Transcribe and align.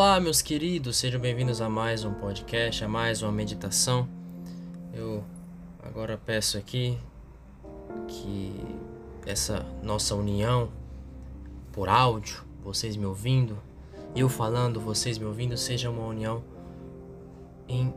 Olá, 0.00 0.20
meus 0.20 0.40
queridos, 0.40 0.96
sejam 0.96 1.20
bem-vindos 1.20 1.60
a 1.60 1.68
mais 1.68 2.04
um 2.04 2.14
podcast, 2.14 2.84
a 2.84 2.88
mais 2.88 3.20
uma 3.20 3.32
meditação. 3.32 4.08
Eu 4.94 5.24
agora 5.82 6.16
peço 6.24 6.56
aqui 6.56 6.96
que 8.06 8.54
essa 9.26 9.66
nossa 9.82 10.14
união 10.14 10.70
por 11.72 11.88
áudio, 11.88 12.44
vocês 12.62 12.94
me 12.94 13.06
ouvindo, 13.06 13.58
eu 14.14 14.28
falando, 14.28 14.78
vocês 14.80 15.18
me 15.18 15.24
ouvindo, 15.24 15.56
seja 15.56 15.90
uma 15.90 16.06
união 16.06 16.44
em 17.66 17.92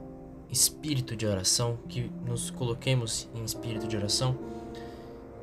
espírito 0.50 1.16
de 1.16 1.28
oração, 1.28 1.78
que 1.88 2.12
nos 2.26 2.50
coloquemos 2.50 3.30
em 3.36 3.44
espírito 3.44 3.88
de 3.88 3.96
oração, 3.96 4.36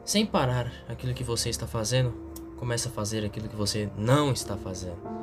sem 0.04 0.26
parar 0.26 0.72
aquilo 0.88 1.14
que 1.14 1.22
você 1.22 1.50
está 1.50 1.68
fazendo, 1.68 2.12
comece 2.56 2.88
a 2.88 2.90
fazer 2.90 3.24
aquilo 3.24 3.48
que 3.48 3.54
você 3.54 3.88
não 3.96 4.32
está 4.32 4.56
fazendo. 4.56 5.17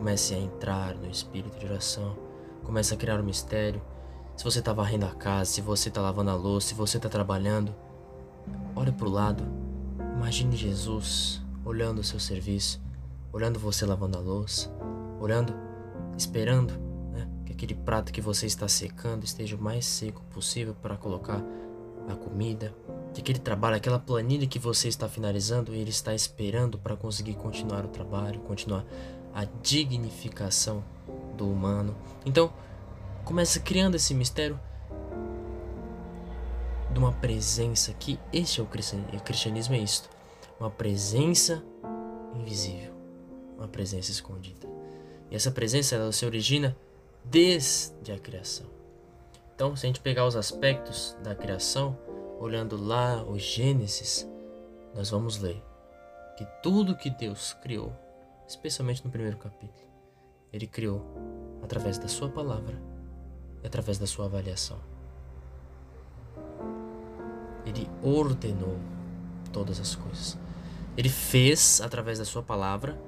Comece 0.00 0.34
a 0.34 0.38
entrar 0.38 0.94
no 0.94 1.10
espírito 1.10 1.58
de 1.58 1.66
oração, 1.66 2.16
comece 2.64 2.94
a 2.94 2.96
criar 2.96 3.20
um 3.20 3.22
mistério. 3.22 3.82
Se 4.34 4.42
você 4.42 4.60
está 4.60 4.72
varrendo 4.72 5.04
a 5.04 5.14
casa, 5.14 5.50
se 5.50 5.60
você 5.60 5.90
está 5.90 6.00
lavando 6.00 6.30
a 6.30 6.34
louça, 6.34 6.68
se 6.68 6.74
você 6.74 6.96
está 6.96 7.10
trabalhando, 7.10 7.74
olhe 8.74 8.90
para 8.92 9.06
o 9.06 9.10
lado, 9.10 9.44
imagine 10.16 10.56
Jesus 10.56 11.42
olhando 11.66 11.98
o 11.98 12.02
seu 12.02 12.18
serviço, 12.18 12.80
olhando 13.30 13.58
você 13.58 13.84
lavando 13.84 14.16
a 14.16 14.22
louça, 14.22 14.72
olhando, 15.20 15.54
esperando 16.16 16.72
né, 17.12 17.28
que 17.44 17.52
aquele 17.52 17.74
prato 17.74 18.10
que 18.10 18.22
você 18.22 18.46
está 18.46 18.66
secando 18.68 19.24
esteja 19.24 19.54
o 19.54 19.60
mais 19.60 19.84
seco 19.84 20.22
possível 20.30 20.74
para 20.80 20.96
colocar 20.96 21.44
a 22.08 22.16
comida, 22.16 22.74
que 23.12 23.20
aquele 23.20 23.38
trabalho, 23.38 23.76
aquela 23.76 23.98
planilha 23.98 24.46
que 24.46 24.58
você 24.58 24.88
está 24.88 25.08
finalizando, 25.08 25.74
ele 25.74 25.90
está 25.90 26.14
esperando 26.14 26.78
para 26.78 26.96
conseguir 26.96 27.34
continuar 27.34 27.84
o 27.84 27.88
trabalho, 27.88 28.40
continuar 28.40 28.84
a 29.34 29.44
dignificação 29.62 30.84
do 31.36 31.50
humano. 31.50 31.96
Então, 32.24 32.52
começa 33.24 33.60
criando 33.60 33.96
esse 33.96 34.14
mistério 34.14 34.58
de 36.92 36.98
uma 36.98 37.12
presença 37.12 37.92
que 37.94 38.18
este 38.32 38.60
é 38.60 38.62
o 38.62 38.66
cristianismo, 38.66 39.18
o 39.18 39.22
cristianismo 39.22 39.74
é 39.74 39.78
isto, 39.78 40.08
uma 40.58 40.70
presença 40.70 41.62
invisível, 42.34 42.92
uma 43.56 43.68
presença 43.68 44.10
escondida. 44.10 44.68
E 45.30 45.36
essa 45.36 45.50
presença 45.50 45.94
ela 45.94 46.12
se 46.12 46.26
origina 46.26 46.76
desde 47.24 48.12
a 48.12 48.18
criação. 48.18 48.66
Então, 49.54 49.76
se 49.76 49.86
a 49.86 49.88
gente 49.88 50.00
pegar 50.00 50.26
os 50.26 50.36
aspectos 50.36 51.16
da 51.22 51.34
criação, 51.34 51.96
olhando 52.40 52.82
lá 52.82 53.22
o 53.22 53.38
Gênesis, 53.38 54.26
nós 54.94 55.10
vamos 55.10 55.38
ler 55.38 55.62
que 56.38 56.46
tudo 56.62 56.96
que 56.96 57.10
Deus 57.10 57.52
criou, 57.62 57.92
especialmente 58.48 59.04
no 59.04 59.10
primeiro 59.10 59.36
capítulo, 59.36 59.86
ele 60.50 60.66
criou 60.66 61.04
através 61.62 61.98
da 61.98 62.08
sua 62.08 62.30
palavra 62.30 62.80
e 63.62 63.66
através 63.66 63.98
da 63.98 64.06
sua 64.06 64.24
avaliação. 64.24 64.78
Ele 67.66 67.86
ordenou 68.02 68.78
todas 69.52 69.78
as 69.78 69.94
coisas. 69.94 70.38
Ele 70.96 71.10
fez 71.10 71.82
através 71.82 72.18
da 72.18 72.24
sua 72.24 72.42
palavra 72.42 72.98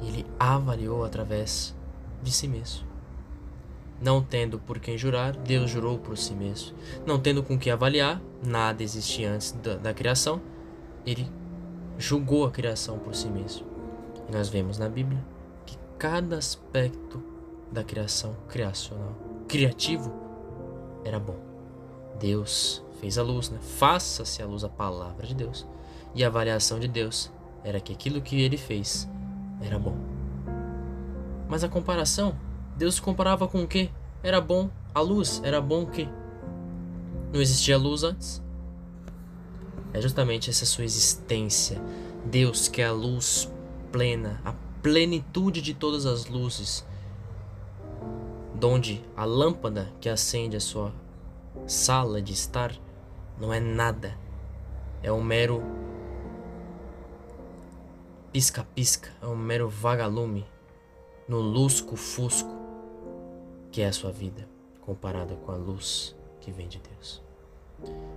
e 0.00 0.06
ele 0.06 0.26
avaliou 0.38 1.04
através 1.04 1.74
de 2.22 2.30
si 2.30 2.46
mesmo. 2.46 2.91
Não 4.02 4.20
tendo 4.20 4.58
por 4.58 4.80
quem 4.80 4.98
jurar, 4.98 5.36
Deus 5.36 5.70
jurou 5.70 5.96
por 5.96 6.18
si 6.18 6.34
mesmo. 6.34 6.76
Não 7.06 7.20
tendo 7.20 7.40
com 7.40 7.56
que 7.56 7.70
avaliar, 7.70 8.20
nada 8.44 8.82
existia 8.82 9.30
antes 9.30 9.52
da, 9.52 9.76
da 9.76 9.94
criação, 9.94 10.42
ele 11.06 11.30
julgou 11.96 12.44
a 12.44 12.50
criação 12.50 12.98
por 12.98 13.14
si 13.14 13.28
mesmo. 13.28 13.64
E 14.28 14.32
nós 14.32 14.48
vemos 14.48 14.76
na 14.76 14.88
Bíblia 14.88 15.24
que 15.64 15.78
cada 15.98 16.36
aspecto 16.36 17.22
da 17.70 17.84
criação 17.84 18.36
criacional, 18.48 19.16
criativo, 19.46 20.12
era 21.04 21.20
bom. 21.20 21.38
Deus 22.18 22.84
fez 23.00 23.16
a 23.18 23.22
luz, 23.22 23.50
né? 23.50 23.58
Faça-se 23.60 24.42
a 24.42 24.46
luz 24.46 24.64
a 24.64 24.68
palavra 24.68 25.28
de 25.28 25.34
Deus. 25.34 25.64
E 26.12 26.24
a 26.24 26.26
avaliação 26.26 26.80
de 26.80 26.88
Deus 26.88 27.30
era 27.62 27.80
que 27.80 27.92
aquilo 27.92 28.20
que 28.20 28.40
ele 28.40 28.56
fez 28.56 29.08
era 29.60 29.78
bom. 29.78 29.96
Mas 31.48 31.62
a 31.62 31.68
comparação 31.68 32.36
Deus 32.76 32.98
comparava 32.98 33.46
com 33.46 33.62
o 33.62 33.66
que? 33.68 33.90
Era 34.24 34.40
bom 34.40 34.70
a 34.94 35.00
luz, 35.00 35.40
era 35.42 35.60
bom 35.60 35.84
que? 35.84 36.08
Não 37.32 37.40
existia 37.40 37.76
luz 37.76 38.04
antes? 38.04 38.40
É 39.92 40.00
justamente 40.00 40.48
essa 40.48 40.64
sua 40.64 40.84
existência. 40.84 41.82
Deus 42.24 42.68
que 42.68 42.80
é 42.80 42.86
a 42.86 42.92
luz 42.92 43.52
plena, 43.90 44.40
a 44.44 44.52
plenitude 44.80 45.60
de 45.60 45.74
todas 45.74 46.06
as 46.06 46.26
luzes, 46.26 46.86
donde 48.54 49.04
a 49.16 49.24
lâmpada 49.24 49.92
que 50.00 50.08
acende 50.08 50.56
a 50.56 50.60
sua 50.60 50.92
sala 51.66 52.22
de 52.22 52.32
estar 52.32 52.72
não 53.40 53.52
é 53.52 53.58
nada, 53.58 54.16
é 55.02 55.10
um 55.10 55.20
mero 55.20 55.60
pisca-pisca, 58.32 59.10
é 59.20 59.26
um 59.26 59.36
mero 59.36 59.68
vagalume 59.68 60.46
no 61.28 61.40
lusco-fusco 61.40 62.61
que 63.72 63.80
é 63.80 63.86
a 63.86 63.92
sua 63.92 64.12
vida 64.12 64.46
comparada 64.82 65.34
com 65.34 65.50
a 65.50 65.56
luz 65.56 66.14
que 66.40 66.52
vem 66.52 66.68
de 66.68 66.78
Deus. 66.78 67.22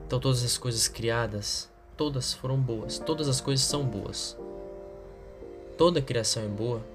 Então 0.06 0.20
todas 0.20 0.44
as 0.44 0.58
coisas 0.58 0.88
criadas, 0.88 1.72
todas 1.96 2.34
foram 2.34 2.60
boas, 2.60 3.00
todas 3.00 3.28
as 3.28 3.42
coisas 3.42 3.66
são 3.66 3.84
boas. 3.84 4.38
Toda 5.78 6.00
a 6.00 6.04
criação 6.04 6.44
é 6.44 6.48
boa, 6.48 6.86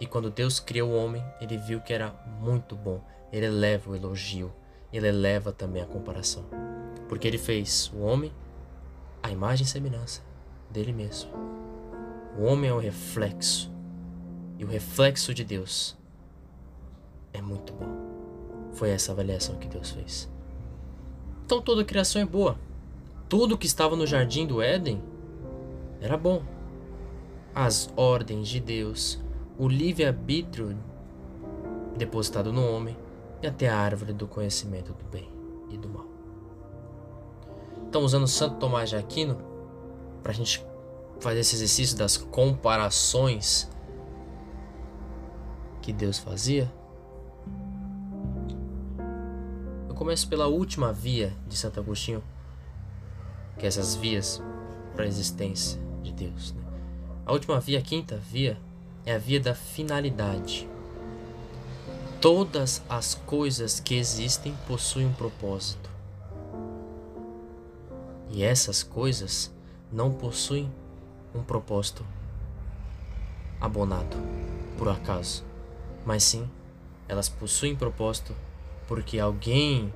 e 0.00 0.06
quando 0.06 0.30
Deus 0.30 0.60
criou 0.60 0.90
o 0.90 0.96
homem, 0.96 1.22
ele 1.40 1.58
viu 1.58 1.80
que 1.80 1.92
era 1.92 2.14
muito 2.40 2.76
bom. 2.76 3.02
Ele 3.32 3.46
eleva 3.46 3.90
o 3.90 3.96
elogio, 3.96 4.52
ele 4.92 5.08
eleva 5.08 5.52
também 5.52 5.82
a 5.82 5.86
comparação. 5.86 6.44
Porque 7.08 7.26
ele 7.26 7.38
fez 7.38 7.90
o 7.92 7.98
homem 7.98 8.32
a 9.22 9.30
imagem 9.30 9.64
e 9.64 9.68
semelhança 9.68 10.22
dele 10.70 10.92
mesmo. 10.92 11.30
O 12.38 12.44
homem 12.44 12.70
é 12.70 12.72
o 12.72 12.78
reflexo, 12.78 13.70
e 14.56 14.64
o 14.64 14.68
reflexo 14.68 15.34
de 15.34 15.42
Deus 15.42 15.97
é 17.38 17.42
muito 17.42 17.72
bom. 17.72 18.70
Foi 18.72 18.90
essa 18.90 19.12
avaliação 19.12 19.56
que 19.56 19.68
Deus 19.68 19.90
fez. 19.90 20.28
Então 21.44 21.62
toda 21.62 21.82
a 21.82 21.84
criação 21.84 22.20
é 22.20 22.26
boa. 22.26 22.58
Tudo 23.28 23.58
que 23.58 23.66
estava 23.66 23.96
no 23.96 24.06
jardim 24.06 24.46
do 24.46 24.60
Éden 24.60 25.02
era 26.00 26.16
bom. 26.16 26.42
As 27.54 27.92
ordens 27.96 28.48
de 28.48 28.60
Deus, 28.60 29.20
o 29.58 29.68
livre-arbítrio 29.68 30.76
depositado 31.96 32.52
no 32.52 32.64
homem 32.64 32.96
e 33.42 33.46
até 33.46 33.68
a 33.68 33.76
árvore 33.76 34.12
do 34.12 34.26
conhecimento 34.26 34.92
do 34.92 35.04
bem 35.04 35.28
e 35.70 35.76
do 35.76 35.88
mal. 35.88 36.06
Então, 37.88 38.02
usando 38.02 38.26
Santo 38.26 38.56
Tomás 38.56 38.90
de 38.90 38.96
Aquino, 38.96 39.38
para 40.22 40.32
a 40.32 40.34
gente 40.34 40.64
fazer 41.20 41.40
esse 41.40 41.56
exercício 41.56 41.96
das 41.96 42.16
comparações 42.16 43.68
que 45.80 45.92
Deus 45.92 46.18
fazia, 46.18 46.70
começo 49.98 50.28
pela 50.28 50.46
última 50.46 50.92
via 50.92 51.36
de 51.48 51.56
Santo 51.56 51.80
Agostinho, 51.80 52.22
que 53.58 53.64
é 53.64 53.68
essas 53.68 53.96
vias 53.96 54.40
para 54.94 55.02
a 55.02 55.08
existência 55.08 55.80
de 56.04 56.12
Deus. 56.12 56.52
Né? 56.52 56.62
A 57.26 57.32
última 57.32 57.58
via, 57.58 57.80
a 57.80 57.82
quinta 57.82 58.16
via, 58.16 58.56
é 59.04 59.16
a 59.16 59.18
via 59.18 59.40
da 59.40 59.56
finalidade. 59.56 60.68
Todas 62.20 62.80
as 62.88 63.16
coisas 63.16 63.80
que 63.80 63.96
existem 63.96 64.56
possuem 64.68 65.06
um 65.06 65.12
propósito. 65.12 65.90
E 68.30 68.44
essas 68.44 68.84
coisas 68.84 69.52
não 69.90 70.12
possuem 70.12 70.72
um 71.34 71.42
propósito 71.42 72.06
abonado 73.60 74.16
por 74.76 74.88
acaso, 74.88 75.44
mas 76.06 76.22
sim 76.22 76.48
elas 77.08 77.28
possuem 77.28 77.74
propósito 77.74 78.32
porque 78.88 79.18
alguém 79.18 79.92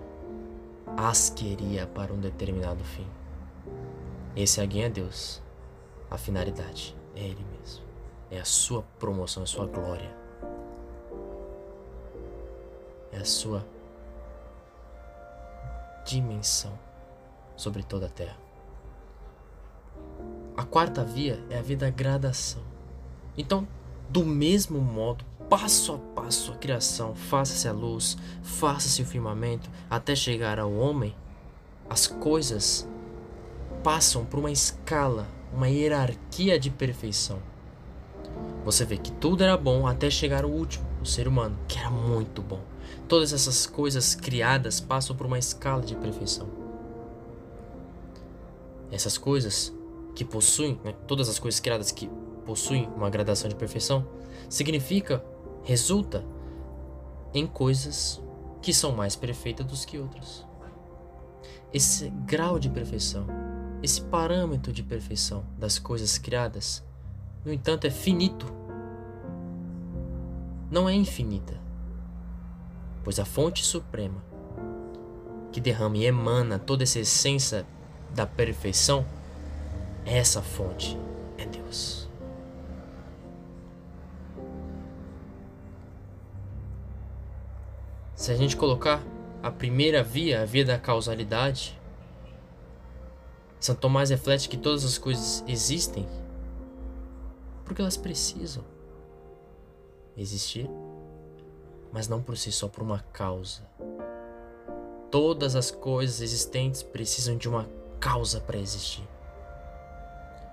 as 0.97 1.31
queria 1.31 1.87
para 1.87 2.13
um 2.13 2.21
determinado 2.21 2.83
fim. 2.85 3.07
Esse 4.37 4.61
alguém 4.61 4.85
é 4.85 4.89
Deus. 4.89 5.43
A 6.11 6.19
finalidade 6.19 6.97
é 7.15 7.21
Ele 7.21 7.45
mesmo. 7.59 7.85
É 8.31 8.41
a 8.41 8.45
sua 8.45 8.83
promoção, 8.99 9.43
a 9.43 9.47
sua 9.47 9.67
glória. 9.67 10.15
É 13.13 13.19
a 13.19 13.25
sua 13.25 13.67
dimensão 16.05 16.79
sobre 17.57 17.83
toda 17.83 18.07
a 18.07 18.11
terra. 18.11 18.37
A 20.57 20.65
quarta 20.65 21.05
via 21.05 21.43
é 21.51 21.59
a 21.59 21.63
via 21.63 21.77
da 21.77 21.91
gradação. 21.91 22.63
Então, 23.37 23.67
do 24.09 24.25
mesmo 24.25 24.81
modo, 24.81 25.25
passo 25.53 25.93
a 25.93 25.99
passo 25.99 26.51
a 26.51 26.57
criação, 26.57 27.15
faça-se 27.15 27.69
a 27.69 27.73
luz, 27.73 28.17
faça-se 28.43 29.03
o 29.03 29.05
firmamento, 29.05 29.69
até 29.91 30.17
chegar 30.17 30.59
ao 30.59 30.73
homem, 30.73 31.15
as 31.91 32.07
coisas 32.07 32.89
passam 33.85 34.25
por 34.25 34.39
uma 34.39 34.51
escala, 34.51 35.29
uma 35.53 35.69
hierarquia 35.69 36.59
de 36.59 36.71
perfeição. 36.71 37.39
Você 38.65 38.87
vê 38.87 38.97
que 38.97 39.13
tudo 39.13 39.45
era 39.45 39.55
bom 39.59 39.87
até 39.87 40.09
chegar 40.09 40.45
ao 40.45 40.51
último, 40.51 40.87
o 41.03 41.05
ser 41.05 41.29
humano, 41.29 41.59
que 41.69 41.79
era 41.79 41.91
muito 41.91 42.41
bom. 42.41 42.63
Todas 43.07 43.35
essas 43.35 43.67
coisas 43.67 44.15
criadas 44.15 44.81
passam 44.81 45.15
por 45.15 45.27
uma 45.27 45.39
escala 45.39 45.83
de 45.83 45.95
perfeição. 45.95 46.49
Essas 48.91 49.19
coisas 49.19 49.71
que 50.15 50.25
possuem, 50.25 50.81
né, 50.83 50.95
todas 51.07 51.29
as 51.29 51.39
coisas 51.39 51.61
criadas 51.61 51.93
que 51.93 52.09
possuem 52.47 52.89
uma 52.97 53.11
gradação 53.11 53.51
de 53.51 53.55
perfeição, 53.55 54.07
significa, 54.49 55.23
resulta 55.63 56.25
em 57.35 57.47
coisas 57.47 58.23
que 58.61 58.73
são 58.73 58.93
mais 58.93 59.17
perfeitas 59.17 59.67
do 59.67 59.87
que 59.87 59.99
outras. 59.99 60.47
Esse 61.73 62.11
grau 62.11 62.59
de 62.59 62.69
perfeição, 62.69 63.27
esse 63.83 64.01
parâmetro 64.03 64.73
de 64.73 64.83
perfeição 64.83 65.45
das 65.59 65.79
coisas 65.79 66.19
criadas, 66.19 66.85
no 67.45 67.53
entanto, 67.53 67.87
é 67.87 67.91
finito. 67.91 68.47
Não 70.71 70.89
é 70.89 70.95
infinita, 70.95 71.61
pois 73.03 73.19
a 73.19 73.25
fonte 73.25 73.65
suprema 73.65 74.23
que 75.51 75.61
derrama 75.61 75.99
e 75.99 76.07
emana 76.07 76.59
toda 76.59 76.83
essa 76.83 76.99
essência 76.99 77.67
da 78.15 78.27
perfeição, 78.27 79.05
essa 80.05 80.41
fonte 80.41 80.99
é 81.37 81.45
Deus. 81.45 82.09
Se 88.15 88.31
a 88.31 88.37
gente 88.37 88.57
colocar 88.57 89.03
a 89.43 89.51
primeira 89.51 90.03
via, 90.03 90.43
a 90.43 90.45
via 90.45 90.65
da 90.65 90.79
causalidade, 90.79 91.79
São 93.59 93.75
Tomás 93.75 94.11
reflete 94.11 94.49
que 94.49 94.57
todas 94.57 94.85
as 94.85 94.99
coisas 94.99 95.43
existem 95.49 96.07
porque 97.65 97.81
elas 97.81 97.97
precisam 97.97 98.63
existir, 100.15 100.69
mas 101.91 102.07
não 102.07 102.23
por 102.23 102.37
si 102.37 102.53
só, 102.53 102.69
por 102.69 102.83
uma 102.83 102.99
causa. 103.15 103.63
Todas 105.11 105.57
as 105.57 105.71
coisas 105.71 106.21
existentes 106.21 106.83
precisam 106.83 107.37
de 107.37 107.49
uma 107.49 107.67
causa 107.99 108.41
para 108.41 108.59
existir. 108.59 109.09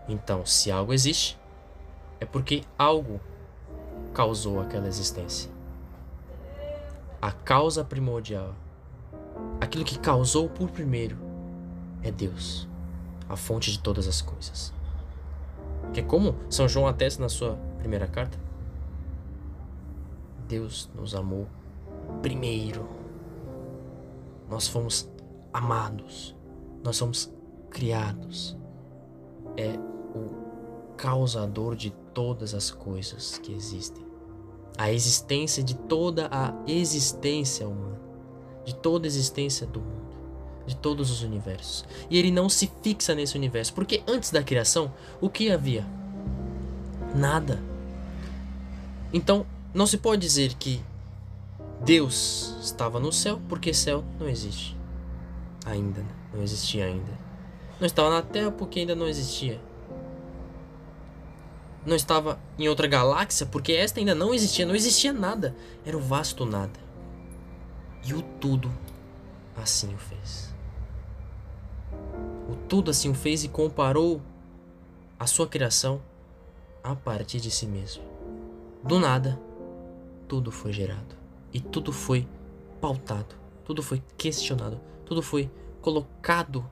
Então, 0.07 0.45
se 0.45 0.71
algo 0.71 0.93
existe, 0.93 1.37
é 2.21 2.25
porque 2.25 2.63
algo 2.77 3.19
causou 4.13 4.61
aquela 4.61 4.87
existência 4.87 5.58
a 7.21 7.31
causa 7.31 7.83
primordial, 7.83 8.55
aquilo 9.59 9.83
que 9.83 9.99
causou 9.99 10.49
por 10.49 10.71
primeiro, 10.71 11.17
é 12.01 12.11
Deus, 12.11 12.67
a 13.27 13.35
fonte 13.35 13.71
de 13.71 13.79
todas 13.79 14.07
as 14.07 14.21
coisas. 14.21 14.73
Que 15.93 15.99
é 15.99 16.03
como 16.03 16.35
São 16.49 16.67
João 16.67 16.87
atesta 16.87 17.21
na 17.21 17.29
sua 17.29 17.57
primeira 17.77 18.07
carta, 18.07 18.37
Deus 20.47 20.89
nos 20.95 21.13
amou 21.13 21.47
primeiro. 22.21 22.87
Nós 24.49 24.67
fomos 24.67 25.09
amados, 25.53 26.35
nós 26.83 26.95
somos 26.95 27.31
criados. 27.69 28.57
É 29.57 29.77
o 30.15 30.95
causador 30.95 31.75
de 31.75 31.91
todas 32.13 32.53
as 32.53 32.71
coisas 32.71 33.37
que 33.37 33.53
existem 33.53 34.08
a 34.79 34.93
existência 34.93 35.61
de 35.61 35.73
toda 35.75 36.29
a 36.31 36.53
existência 36.65 37.67
humana, 37.67 37.99
de 38.63 38.73
toda 38.73 39.05
a 39.05 39.09
existência 39.09 39.67
do 39.67 39.81
mundo, 39.81 40.15
de 40.65 40.73
todos 40.73 41.11
os 41.11 41.21
universos. 41.21 41.83
E 42.09 42.17
ele 42.17 42.31
não 42.31 42.47
se 42.47 42.71
fixa 42.81 43.13
nesse 43.13 43.35
universo, 43.35 43.73
porque 43.73 44.01
antes 44.07 44.31
da 44.31 44.41
criação, 44.41 44.89
o 45.19 45.29
que 45.29 45.51
havia? 45.51 45.85
Nada. 47.13 47.61
Então, 49.11 49.45
não 49.73 49.85
se 49.85 49.97
pode 49.97 50.21
dizer 50.21 50.53
que 50.53 50.81
Deus 51.83 52.55
estava 52.61 53.01
no 53.01 53.11
céu, 53.11 53.41
porque 53.49 53.73
céu 53.73 54.01
não 54.17 54.29
existe. 54.29 54.77
Ainda, 55.65 55.99
né? 55.99 56.09
não 56.33 56.41
existia 56.41 56.85
ainda. 56.85 57.19
Não 57.81 57.85
estava 57.85 58.09
na 58.09 58.21
terra 58.21 58.49
porque 58.49 58.79
ainda 58.79 58.95
não 58.95 59.09
existia 59.09 59.59
não 61.85 61.95
estava 61.95 62.39
em 62.57 62.67
outra 62.67 62.87
galáxia, 62.87 63.45
porque 63.45 63.73
esta 63.73 63.99
ainda 63.99 64.13
não 64.13 64.33
existia, 64.33 64.65
não 64.65 64.75
existia 64.75 65.13
nada. 65.13 65.55
Era 65.85 65.97
o 65.97 66.01
vasto 66.01 66.45
nada. 66.45 66.79
E 68.05 68.13
o 68.13 68.21
tudo 68.21 68.71
assim 69.55 69.93
o 69.93 69.97
fez. 69.97 70.53
O 72.49 72.55
tudo 72.67 72.91
assim 72.91 73.09
o 73.09 73.13
fez 73.13 73.43
e 73.43 73.49
comparou 73.49 74.21
a 75.17 75.27
sua 75.27 75.47
criação 75.47 76.01
a 76.83 76.95
partir 76.95 77.39
de 77.39 77.51
si 77.51 77.65
mesmo. 77.65 78.03
Do 78.83 78.99
nada, 78.99 79.39
tudo 80.27 80.51
foi 80.51 80.71
gerado. 80.71 81.15
E 81.53 81.59
tudo 81.59 81.91
foi 81.91 82.27
pautado. 82.79 83.35
Tudo 83.65 83.83
foi 83.83 84.01
questionado. 84.17 84.79
Tudo 85.05 85.21
foi 85.21 85.51
colocado 85.81 86.65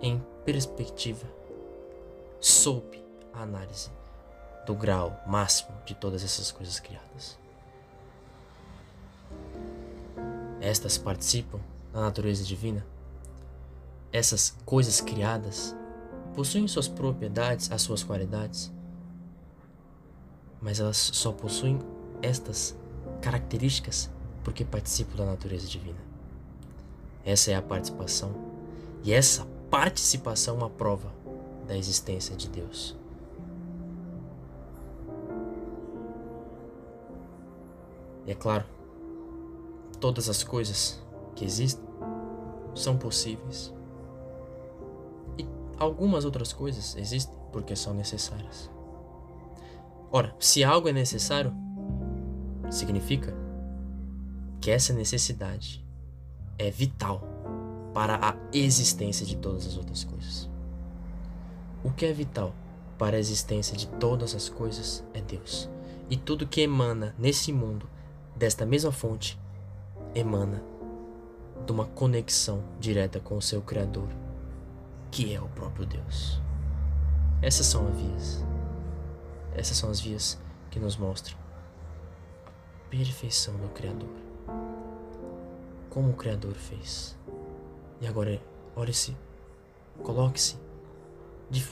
em 0.00 0.22
perspectiva 0.44 1.26
sob 2.40 3.05
a 3.36 3.42
análise 3.42 3.90
do 4.66 4.74
grau 4.74 5.22
máximo 5.26 5.70
de 5.84 5.94
todas 5.94 6.24
essas 6.24 6.50
coisas 6.50 6.80
criadas. 6.80 7.38
Estas 10.60 10.98
participam 10.98 11.60
da 11.92 12.00
natureza 12.00 12.42
divina. 12.42 12.84
Essas 14.12 14.56
coisas 14.64 15.00
criadas 15.00 15.76
possuem 16.34 16.66
suas 16.66 16.88
propriedades, 16.88 17.70
as 17.70 17.82
suas 17.82 18.02
qualidades, 18.02 18.72
mas 20.60 20.80
elas 20.80 20.96
só 20.96 21.30
possuem 21.30 21.78
estas 22.22 22.76
características 23.20 24.10
porque 24.42 24.64
participam 24.64 25.16
da 25.16 25.26
natureza 25.26 25.66
divina. 25.66 25.98
Essa 27.24 27.50
é 27.50 27.54
a 27.54 27.62
participação, 27.62 28.32
e 29.02 29.12
essa 29.12 29.46
participação 29.70 30.54
é 30.54 30.58
uma 30.58 30.70
prova 30.70 31.12
da 31.66 31.76
existência 31.76 32.36
de 32.36 32.48
Deus. 32.48 32.96
E 38.26 38.32
é 38.32 38.34
claro, 38.34 38.64
todas 40.00 40.28
as 40.28 40.42
coisas 40.42 41.00
que 41.34 41.44
existem 41.44 41.84
são 42.74 42.96
possíveis. 42.96 43.72
E 45.38 45.46
algumas 45.78 46.24
outras 46.24 46.52
coisas 46.52 46.96
existem 46.96 47.36
porque 47.52 47.76
são 47.76 47.94
necessárias. 47.94 48.70
Ora, 50.10 50.34
se 50.38 50.64
algo 50.64 50.88
é 50.88 50.92
necessário, 50.92 51.52
significa 52.70 53.34
que 54.60 54.70
essa 54.70 54.92
necessidade 54.92 55.84
é 56.58 56.70
vital 56.70 57.22
para 57.94 58.16
a 58.16 58.36
existência 58.52 59.24
de 59.24 59.36
todas 59.36 59.66
as 59.66 59.76
outras 59.76 60.04
coisas. 60.04 60.50
O 61.84 61.90
que 61.90 62.04
é 62.04 62.12
vital 62.12 62.52
para 62.98 63.16
a 63.16 63.20
existência 63.20 63.76
de 63.76 63.86
todas 63.86 64.34
as 64.34 64.48
coisas 64.48 65.04
é 65.14 65.20
Deus. 65.20 65.68
E 66.10 66.16
tudo 66.16 66.46
que 66.46 66.60
emana 66.60 67.14
nesse 67.18 67.52
mundo 67.52 67.88
desta 68.36 68.66
mesma 68.66 68.92
fonte 68.92 69.40
emana 70.14 70.62
de 71.64 71.72
uma 71.72 71.86
conexão 71.86 72.62
direta 72.78 73.18
com 73.18 73.36
o 73.36 73.42
seu 73.42 73.62
Criador, 73.62 74.08
que 75.10 75.34
é 75.34 75.40
o 75.40 75.48
próprio 75.48 75.86
Deus. 75.86 76.40
Essas 77.42 77.66
são 77.66 77.88
as 77.88 77.96
vias. 77.96 78.44
Essas 79.54 79.76
são 79.76 79.90
as 79.90 80.00
vias 80.00 80.38
que 80.70 80.78
nos 80.78 80.96
mostram 80.96 81.36
a 82.46 82.90
perfeição 82.90 83.56
do 83.56 83.68
Criador. 83.70 84.14
Como 85.88 86.10
o 86.10 86.16
Criador 86.16 86.54
fez. 86.54 87.16
E 88.00 88.06
agora, 88.06 88.40
olhe-se, 88.76 89.16
coloque-se 90.02 90.58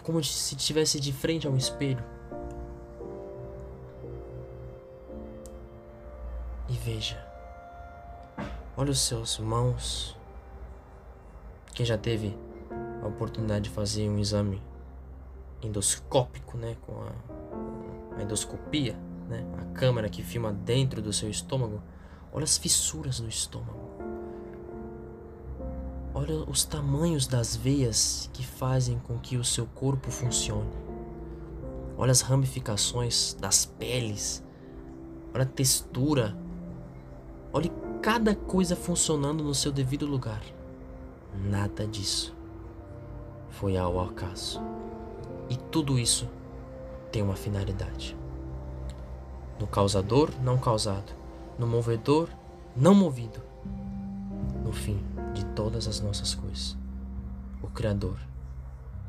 como 0.03 0.23
se 0.23 0.55
estivesse 0.55 0.99
de 1.01 1.13
frente 1.13 1.47
a 1.47 1.51
um 1.51 1.57
espelho 1.57 2.03
veja. 6.85 7.17
Olha 8.77 8.91
os 8.91 9.01
seus 9.01 9.39
mãos. 9.39 10.15
Quem 11.75 11.87
já 11.87 11.97
teve 11.97 12.37
a 13.03 13.07
oportunidade 13.07 13.65
de 13.65 13.71
fazer 13.71 14.07
um 14.07 14.19
exame 14.19 14.61
endoscópico, 15.63 16.59
né, 16.59 16.77
com 16.83 16.93
a, 16.93 18.19
a 18.19 18.23
endoscopia, 18.23 18.95
né, 19.27 19.47
a 19.63 19.65
câmera 19.79 20.11
que 20.11 20.23
filma 20.23 20.53
dentro 20.53 21.01
do 21.01 21.11
seu 21.11 21.31
estômago, 21.31 21.83
olha 22.31 22.45
as 22.45 22.59
fissuras 22.59 23.19
no 23.19 23.31
estômago. 23.31 23.81
Olha 26.13 26.37
os 26.37 26.65
tamanhos 26.65 27.27
das 27.27 27.57
veias 27.57 28.29
que 28.35 28.45
fazem 28.45 28.99
com 28.99 29.19
que 29.19 29.39
o 29.39 29.45
seu 29.45 29.65
corpo 29.67 30.11
funcione. 30.11 30.71
Olha 31.97 32.13
as 32.13 32.21
ramificações 32.21 33.35
das 33.41 33.65
peles. 33.65 34.45
Olha 35.33 35.45
a 35.45 35.47
textura 35.47 36.44
Olhe 37.55 37.71
cada 38.03 38.35
coisa 38.35 38.75
funcionando 38.75 39.45
no 39.45 39.55
seu 39.55 39.71
devido 39.71 40.05
lugar. 40.05 40.43
Nada 41.49 41.87
disso 41.87 42.35
foi 43.49 43.77
ao 43.77 44.01
acaso. 44.01 44.61
E 45.49 45.57
tudo 45.57 45.97
isso 45.99 46.29
tem 47.13 47.23
uma 47.23 47.37
finalidade. 47.37 48.17
no 49.59 49.67
causador 49.67 50.31
não 50.43 50.59
causado, 50.59 51.13
no 51.59 51.67
movedor 51.67 52.29
não 52.77 52.95
movido, 52.95 53.41
no 54.65 54.73
fim 54.73 55.01
de 55.33 55.45
todas 55.47 55.87
as 55.87 56.01
nossas 56.01 56.35
coisas. 56.35 56.77
O 57.63 57.69
Criador, 57.69 58.19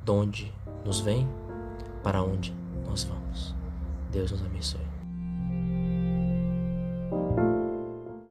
de 0.03 0.11
onde 0.11 0.53
nos 0.85 0.99
vem, 0.99 1.27
para 2.03 2.21
onde 2.23 2.55
nós 2.85 3.03
vamos. 3.03 3.55
Deus 4.11 4.31
nos 4.31 4.41
abençoe. 4.45 4.94